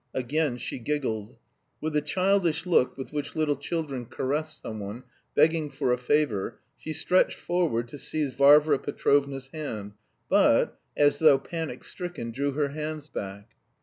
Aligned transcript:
Again 0.15 0.57
she 0.57 0.79
giggled. 0.79 1.37
With 1.79 1.93
the 1.93 2.01
childish 2.01 2.65
look 2.65 2.97
with 2.97 3.13
which 3.13 3.35
little 3.35 3.55
children 3.55 4.07
caress 4.07 4.59
someone, 4.59 5.03
begging 5.35 5.69
for 5.69 5.91
a 5.93 5.97
favour, 5.99 6.57
she 6.75 6.91
stretched 6.91 7.37
forward 7.37 7.87
to 7.89 7.99
seize 7.99 8.33
Varvara 8.33 8.79
Petrovna's 8.79 9.49
hand, 9.49 9.93
but, 10.27 10.79
as 10.97 11.19
though 11.19 11.37
panic 11.37 11.83
stricken, 11.83 12.31
drew 12.31 12.53
her 12.53 12.69
hands 12.69 13.09
back. 13.09 13.51